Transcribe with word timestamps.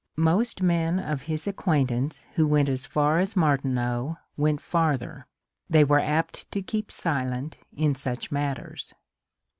Most 0.17 0.63
men 0.63 0.97
of 0.97 1.21
his 1.29 1.45
acquaintance 1.47 2.25
who 2.33 2.47
went 2.47 2.67
as 2.69 2.87
far 2.87 3.19
as 3.19 3.35
Martineau 3.35 4.17
went 4.35 4.59
farther; 4.59 5.27
they 5.69 5.83
were 5.83 5.99
apt 5.99 6.49
to 6.49 6.63
keep 6.63 6.91
silent 6.91 7.59
in 7.77 7.93
such 7.93 8.31
matters. 8.31 8.95